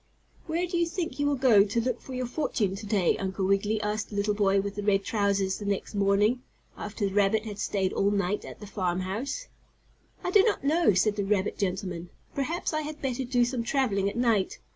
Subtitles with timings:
[0.47, 3.45] "Where do you think you will go to look for your fortune to day, Uncle
[3.45, 6.41] Wiggily?" asked the little boy with the red trousers the next morning,
[6.75, 9.45] after the rabbit had stayed all night at the farm house.
[10.23, 12.09] "I do not know," said the rabbit gentleman.
[12.33, 14.57] "Perhaps I had better do some traveling at night.